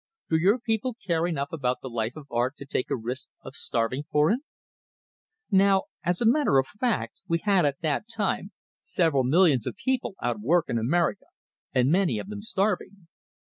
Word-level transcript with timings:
Do 0.31 0.37
your 0.37 0.57
people 0.57 0.95
care 0.95 1.27
enough 1.27 1.49
about 1.51 1.81
the 1.83 1.87
life 1.87 2.15
of 2.15 2.25
art 2.31 2.55
to 2.57 2.65
take 2.65 2.89
a 2.89 2.95
risk 2.95 3.29
of 3.43 3.53
starving 3.53 4.05
for 4.09 4.31
it?" 4.31 4.39
Now, 5.51 5.83
as 6.03 6.19
a 6.19 6.25
matter 6.25 6.57
of 6.57 6.65
fact, 6.65 7.21
we 7.27 7.37
had 7.37 7.67
at 7.67 7.81
that 7.81 8.07
time 8.09 8.51
several 8.81 9.23
millions 9.23 9.67
of 9.67 9.75
people 9.75 10.15
out 10.19 10.37
of 10.37 10.41
work 10.41 10.69
in 10.69 10.79
America, 10.79 11.25
and 11.71 11.91
many 11.91 12.17
of 12.17 12.29
them 12.29 12.41
starving. 12.41 13.09